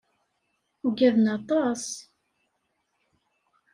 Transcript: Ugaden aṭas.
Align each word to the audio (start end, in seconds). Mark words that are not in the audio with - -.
Ugaden 0.87 1.25
aṭas. 1.37 1.83